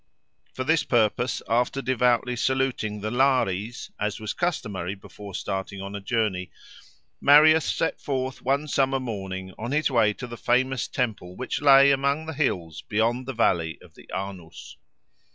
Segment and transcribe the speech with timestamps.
[0.55, 6.01] For this purpose, after devoutly saluting the Lares, as was customary before starting on a
[6.01, 6.49] journey,
[7.21, 11.91] Marius set forth one summer morning on his way to the famous temple which lay
[11.91, 14.75] among the hills beyond the valley of the Arnus.